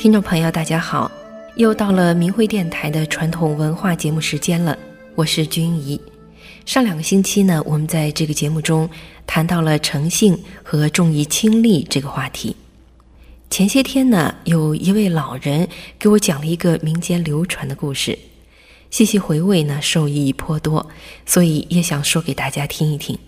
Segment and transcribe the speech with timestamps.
[0.00, 1.12] 听众朋友，大家好，
[1.56, 4.74] 又到了明慧电台的传统文化节目时间了，
[5.14, 6.00] 我是君怡。
[6.64, 8.88] 上两个星期呢，我们在这个节目中
[9.26, 12.56] 谈到了诚信和重义轻利这个话题。
[13.50, 18.18] 前些天呢，有一位老人给我讲了一个民间流传的故事，
[18.88, 20.88] 细细回味呢，受益颇多，
[21.26, 23.18] 所以也想说给大家听一听。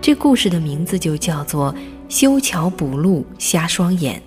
[0.00, 1.72] 这故事的名字就叫做
[2.10, 4.20] “修桥补路瞎双眼”，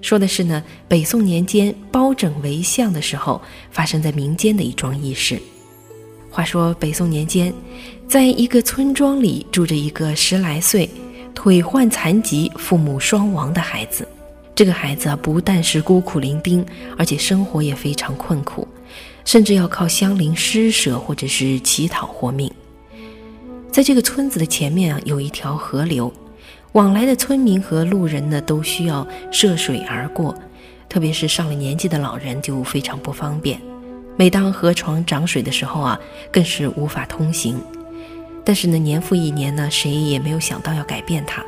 [0.00, 5.38] 说的是呢，北宋年间包拯为相的时候，发生在民间的一桩轶事。
[6.30, 7.52] 话说北宋年间，
[8.08, 10.88] 在一个村庄里住着一个十来岁、
[11.34, 14.08] 腿患残疾、父母双亡的孩子。
[14.54, 16.64] 这个孩子啊，不但是孤苦伶仃，
[16.96, 18.66] 而且生活也非常困苦，
[19.26, 22.50] 甚至要靠乡邻施舍或者是乞讨活命。
[23.70, 26.12] 在这个村子的前面啊，有一条河流，
[26.72, 30.34] 往来的村民和路人呢都需要涉水而过，
[30.88, 33.60] 特别是上了年纪的老人就非常不方便。
[34.16, 35.98] 每当河床涨水的时候啊，
[36.30, 37.58] 更是无法通行。
[38.44, 41.44] 但是呢，年复一年呢，谁也没有想到要改变它。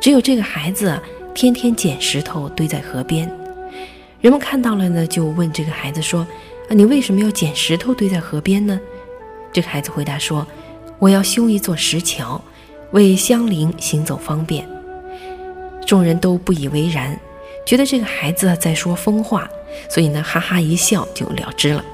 [0.00, 1.02] 只有这个孩子啊，
[1.34, 3.30] 天天捡石头堆在河边。
[4.20, 6.26] 人们看到了呢，就问这个孩子说
[6.68, 8.78] ：“啊，你为什么要捡石头堆在河边呢？”
[9.52, 10.46] 这个孩子回答说。
[10.98, 12.40] 我要修一座石桥，
[12.96, 14.66] 为乡邻行走方便。
[15.86, 17.14] 众人都不以为然，
[17.66, 19.46] 觉得这个孩子在说疯话，
[19.90, 21.84] 所以呢，哈哈一笑就了之了。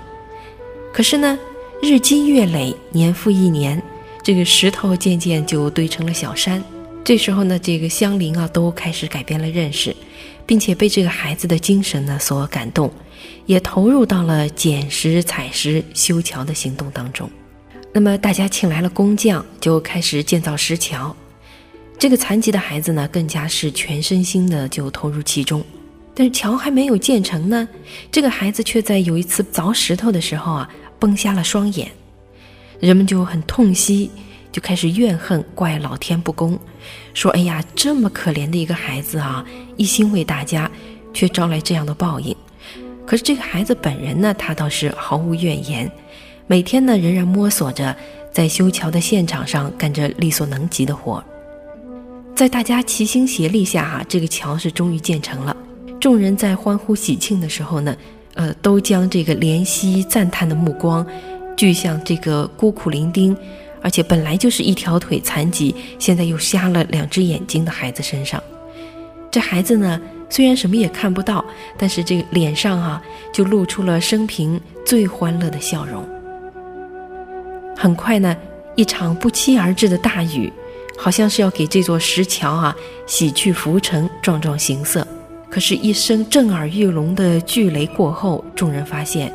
[0.93, 1.37] 可是呢，
[1.83, 3.83] 日积月累，年复一年，
[4.23, 6.63] 这个石头渐渐就堆成了小山。
[7.03, 9.95] 这时候呢，这个乡邻啊，都开始改变了认识，
[10.47, 12.89] 并且被这个孩子的精神呢所感动，
[13.47, 17.29] 也投入到了捡石采石、修桥的行动当中。
[17.95, 21.15] 那么大家请来了工匠，就开始建造石桥。
[21.99, 25.63] 这个残疾的孩子呢，更加是全身心的就投入其中。
[26.15, 27.69] 但是桥还没有建成呢，
[28.11, 31.91] 这个孩子却在有一次凿石头的时候啊，崩瞎了双眼。
[32.81, 34.11] 人们就很痛惜，
[34.51, 36.59] 就开始怨恨，怪老天不公，
[37.13, 39.45] 说：“哎呀，这么可怜的一个孩子啊，
[39.77, 40.71] 一心为大家，
[41.13, 42.35] 却招来这样的报应。”
[43.07, 45.91] 可是这个孩子本人呢，他倒是毫无怨言。
[46.47, 47.95] 每天呢，仍然摸索着
[48.31, 51.23] 在修桥的现场上干着力所能及的活。
[52.35, 55.57] 在大家齐心协力下，哈，这个桥是终于建成了。
[56.01, 57.97] 众人在欢呼喜庆的时候呢，
[58.35, 61.07] 呃，都将这个怜惜赞叹的目光
[61.57, 63.37] 聚向这个孤苦伶仃，
[63.81, 68.43] 而且本来就是一条腿残疾，现在又瞎了两只眼睛的孩子身上。
[69.31, 71.45] 这孩子呢，虽然什么也看不到，
[71.79, 73.01] 但是这个脸上啊，
[73.33, 76.05] 就露出了生平最欢乐的笑容。
[77.77, 78.37] 很快呢，
[78.77, 80.53] 一场不期而至的大雨，
[80.97, 82.75] 好像是要给这座石桥啊
[83.07, 85.07] 洗去浮尘、壮壮形色。
[85.51, 89.31] 可是，一声震耳欲聋的巨雷过后，众人发现，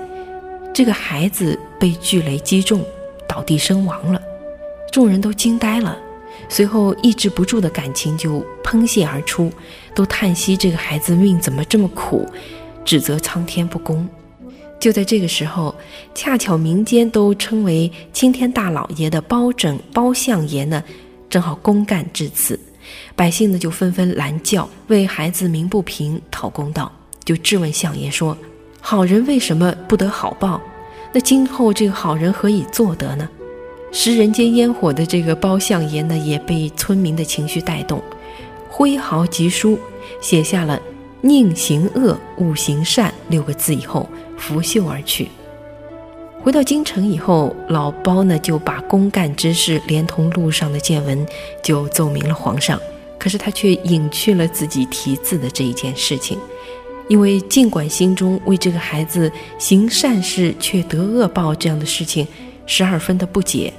[0.74, 2.84] 这个孩子被巨雷击中，
[3.28, 4.20] 倒地身亡了。
[4.92, 5.96] 众人都惊呆了，
[6.50, 9.52] 随后抑制不住的感情就喷泄而出，
[9.94, 12.28] 都叹息这个孩子命怎么这么苦，
[12.84, 14.08] 指责苍天不公。
[14.80, 15.74] 就在这个时候，
[16.14, 20.84] 恰巧民间都称为青天大老爷的包拯、包相爷呢，
[21.30, 22.60] 正好公干至此，
[23.16, 26.92] 百姓呢就纷纷拦轿为孩子鸣不平讨公道，
[27.26, 28.38] 就质问相爷说
[28.80, 30.62] ：“好人为什么不得好报？
[31.12, 33.28] 那今后这个好人何以做得呢？”
[33.92, 38.04] 食人间烟火的这个包相爷呢，也被村民的情绪带动，
[38.70, 39.80] 挥毫疾书，
[40.22, 40.80] 写下了。
[41.22, 44.08] 宁行恶，勿行善六个字以后，
[44.38, 45.30] 拂袖而去。
[46.42, 51.26] 回到京城以后，老包呢就把公干之事连同路上的见闻
[51.64, 52.80] 就奏明了皇上。
[53.20, 56.38] 可是他却隐去了自己题字的这一件事情，
[57.10, 62.26] 因为尽管心中为这个孩子行善事却得恶报这样的事情
[62.68, 63.74] 十二分的不解，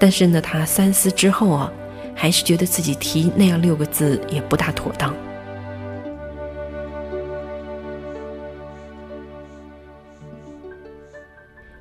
[0.00, 1.72] 但是呢，他三思之后啊，
[2.12, 5.14] 还是觉得自己提那样六个字也不大妥当。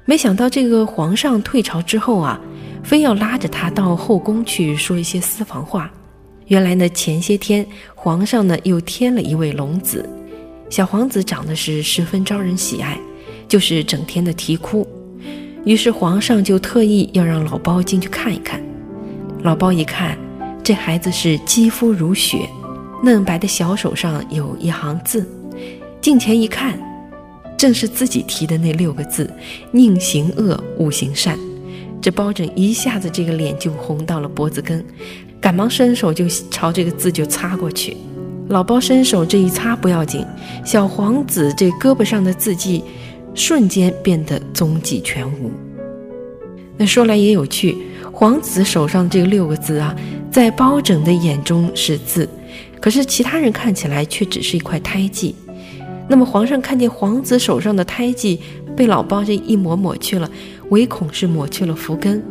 [0.06, 2.40] 没想到这个皇上退朝之后啊，
[2.84, 5.90] 非要拉着他到后宫去说一些私房话。
[6.48, 7.66] 原来呢，前些天
[7.96, 10.08] 皇上呢又添了一位龙子，
[10.70, 13.00] 小皇子长得是十分招人喜爱，
[13.48, 14.86] 就是整天的啼哭。
[15.64, 18.62] 于是皇上就特意要让老包进去看一看。
[19.44, 20.18] 老包一看，
[20.64, 22.50] 这孩子是肌肤如雪，
[23.04, 25.26] 嫩白的小手上有一行字，
[26.02, 26.78] 近前一看。
[27.62, 29.32] 正是自己提的那六个字
[29.72, 31.38] ：“宁行恶，勿行善。”
[32.02, 34.84] 这包拯一下子这个脸就红到了脖子根，
[35.40, 37.96] 赶忙伸手就朝这个字就擦过去。
[38.48, 40.26] 老包伸手这一擦不要紧，
[40.66, 42.84] 小皇子这胳膊上的字迹
[43.36, 45.52] 瞬间变得踪迹全无。
[46.78, 47.78] 那说来也有趣，
[48.12, 49.96] 皇子手上这六个字啊，
[50.32, 52.28] 在包拯的眼中是字，
[52.80, 55.36] 可是其他人看起来却只是一块胎记。
[56.08, 58.40] 那么皇上看见皇子手上的胎记
[58.76, 60.30] 被老包这一抹抹去了，
[60.70, 62.22] 唯恐是抹去了福根，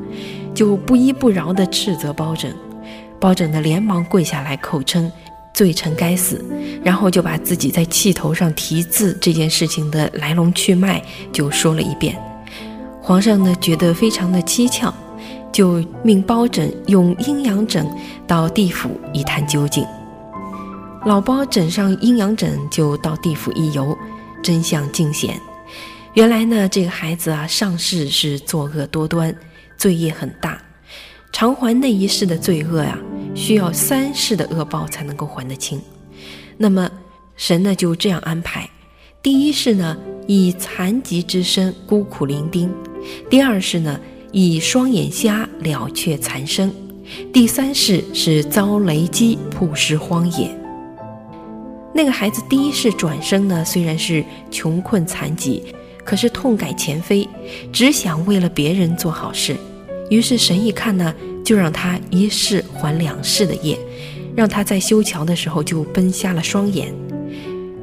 [0.55, 2.53] 就不依不饶地斥责包拯。
[3.19, 5.11] 包拯呢连忙跪下来口称
[5.53, 6.45] 罪臣该死，
[6.83, 11.03] 然后就把自己在气头上题字这件事情的来龙去脉
[11.33, 12.17] 就说了一遍。
[13.01, 14.93] 皇上呢觉得非常的蹊跷，
[15.53, 17.87] 就命包拯用阴阳枕
[18.27, 19.85] 到地府一探究竟。
[21.07, 23.97] 老包枕上阴阳枕，就到地府一游，
[24.43, 25.41] 真相尽显。
[26.13, 29.35] 原来呢，这个孩子啊，上世是作恶多端，
[29.79, 30.61] 罪业很大，
[31.33, 32.99] 偿还那一世的罪恶呀，
[33.35, 35.81] 需要三世的恶报才能够还得清。
[36.59, 36.91] 那么
[37.35, 38.69] 神呢就这样安排：
[39.23, 39.97] 第一世呢，
[40.27, 42.69] 以残疾之身孤苦伶仃；
[43.31, 43.99] 第二世呢，
[44.33, 46.69] 以双眼瞎了却残生；
[47.33, 50.60] 第三世是遭雷击曝尸荒野。
[52.01, 55.63] 那个孩子第一世转生呢，虽然是穷困残疾，
[56.03, 57.29] 可是痛改前非，
[57.71, 59.55] 只想为了别人做好事。
[60.09, 61.15] 于是神一看呢，
[61.45, 63.79] 就让他一世还两世的业，
[64.35, 66.91] 让他在修桥的时候就奔瞎了双眼。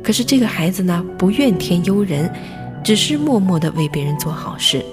[0.01, 2.27] 可是这个孩子呢，不怨天尤人，
[2.83, 4.83] 只是默默地为别人做好事。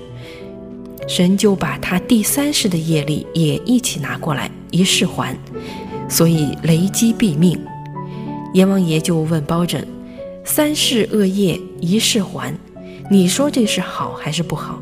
[1.09, 5.35] 神就把他第三世的业力也一起拿过来，一世还，
[6.11, 7.59] 所以雷击毙命。
[8.55, 9.85] 阎王爷就问包拯
[10.45, 12.56] ：“三世恶业一世还，
[13.11, 14.81] 你说这是好还是不好？”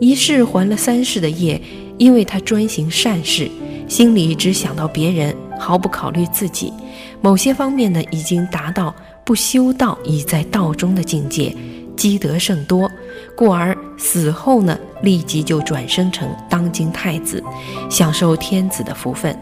[0.00, 1.60] 一世还了三世的业，
[1.98, 3.50] 因为他专行善事，
[3.86, 6.72] 心里只想到别人，毫不考虑自己。
[7.20, 8.94] 某些方面呢，已经达到
[9.26, 11.54] 不修道已在道中的境界，
[11.94, 12.90] 积德甚多，
[13.36, 17.44] 故而死后呢，立即就转生成当今太子，
[17.90, 19.38] 享受天子的福分。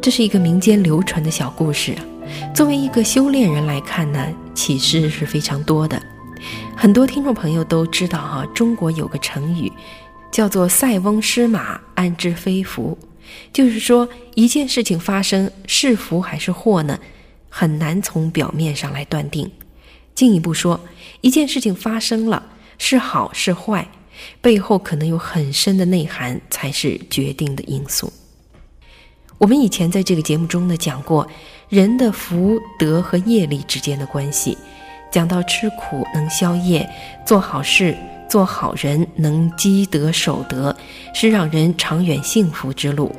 [0.00, 2.00] 这是一个民间流传的小故事啊。
[2.54, 6.00] 作为一个修炼人来看呢，启示是非常多的。
[6.76, 9.72] 很多听众朋友都知道哈，中国有个成语
[10.30, 12.96] 叫做“塞翁失马，安知非福”，
[13.52, 16.98] 就是说一件事情发生是福还是祸呢，
[17.48, 19.50] 很难从表面上来断定。
[20.14, 20.78] 进一步说，
[21.20, 22.42] 一件事情发生了
[22.78, 23.88] 是好是坏，
[24.40, 28.12] 背后可能有很深的内涵才是决定的因素。
[29.38, 31.26] 我们以前在这个节目中呢讲过。
[31.74, 34.56] 人的福德和业力之间的关系，
[35.10, 36.88] 讲到吃苦能消业，
[37.26, 37.96] 做好事、
[38.30, 40.72] 做好人能积德守德，
[41.12, 43.10] 是让人长远幸福之路。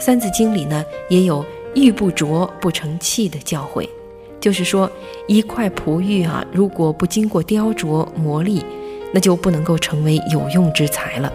[0.00, 1.44] 三字经》里呢也有
[1.76, 3.86] “玉不琢不成器”的教诲，
[4.40, 4.90] 就是说
[5.28, 8.64] 一块璞玉啊，如果不经过雕琢磨砺，
[9.12, 11.30] 那就不能够成为有用之材了。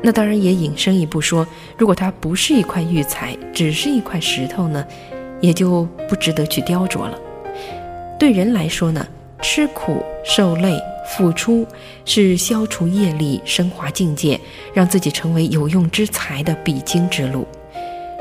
[0.00, 1.44] 那当然也引申一步说，
[1.76, 4.86] 如果它不是一块玉材，只是一块石头呢？
[5.40, 7.18] 也就不值得去雕琢了。
[8.18, 9.06] 对人来说呢，
[9.42, 11.66] 吃苦受累、付出
[12.04, 14.40] 是消除业力、升华境界、
[14.72, 17.46] 让自己成为有用之才的必经之路。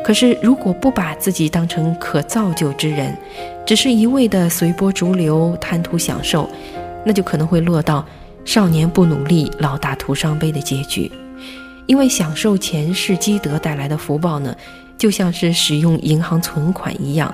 [0.04, 3.18] 可是，如果不把自己当成可造就之人，
[3.66, 6.48] 只是一味的随波逐流、贪图享受，
[7.04, 8.06] 那就可能会落到
[8.44, 11.12] 少年不努力、老大徒伤悲的结局。
[11.88, 14.56] 因为享受前世积德带来的福报呢？
[14.98, 17.34] 就像是使用银行存款一样，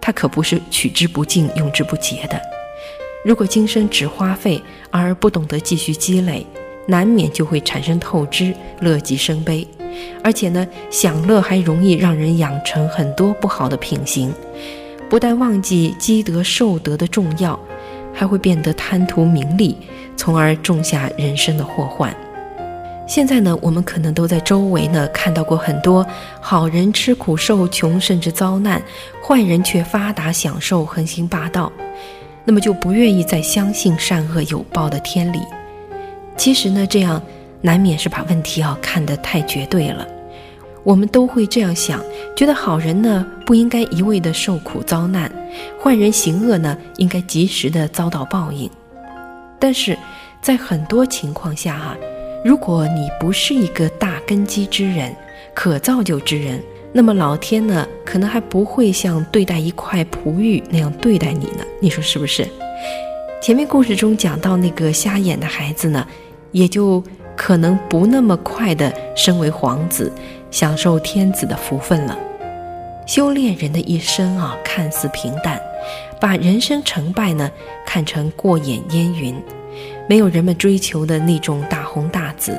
[0.00, 2.40] 它可不是取之不尽、用之不竭的。
[3.24, 6.46] 如果今生只花费而不懂得继续积累，
[6.86, 9.66] 难免就会产生透支、乐极生悲。
[10.22, 14.32] 而且呢，享乐还容易让人养成很多不好的品行，
[15.08, 17.58] 不但忘记积德受德的重要，
[18.14, 19.76] 还会变得贪图名利，
[20.16, 22.14] 从而种下人生的祸患。
[23.08, 26.06] 现在呢，我们可能都在周围呢看到过很多
[26.42, 28.78] 好人吃苦受穷，甚至遭难；
[29.26, 31.72] 坏人却发达享受，横行霸道。
[32.44, 35.40] 那么就不愿意再相信善恶有报的天理。
[36.36, 37.20] 其实呢，这样
[37.62, 40.06] 难免是把问题啊看得太绝对了。
[40.84, 42.04] 我们都会这样想，
[42.36, 45.32] 觉得好人呢不应该一味的受苦遭难，
[45.82, 48.70] 坏人行恶呢应该及时的遭到报应。
[49.58, 49.96] 但是
[50.42, 51.96] 在很多情况下哈。
[52.48, 55.14] 如果你不是一个大根基之人，
[55.52, 56.58] 可造就之人，
[56.94, 61.64] 那么老天呢，可能还不会像对待一块璞玉那样对待你呢。
[61.78, 62.48] 你说是不是？
[63.42, 66.08] 前面故事中讲到那个瞎眼的孩子呢，
[66.50, 67.04] 也就
[67.36, 70.10] 可能不那么快的升为皇子，
[70.50, 72.18] 享受天子的福分了。
[73.06, 75.60] 修炼人的一生啊，看似平淡，
[76.18, 77.50] 把人生成败呢
[77.84, 79.34] 看成过眼烟云，
[80.08, 82.58] 没有人们追求的那种大红大紫。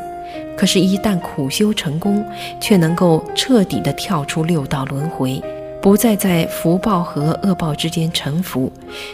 [0.57, 2.23] 可是，一旦苦修成功，
[2.59, 5.41] 却能够彻底的跳出六道轮回，
[5.81, 8.71] 不再在福报和恶报之间沉浮，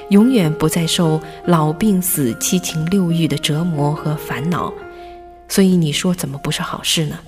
[0.10, 4.74] 永远不再受老病死、七情六欲的折磨和烦恼。
[5.48, 7.20] 所以，你说怎么不是好事呢？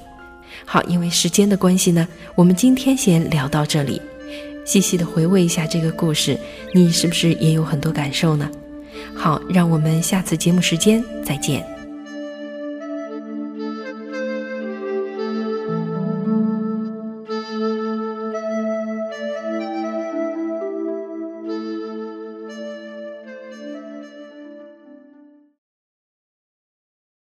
[0.66, 4.02] 好，因为时间的关系呢，我们今天先聊到这里。
[4.66, 6.38] 细细的回味一下这个故事，
[6.74, 8.50] 你是不是也有很多感受呢？
[9.16, 11.77] 好，让我们下次节目时间再见。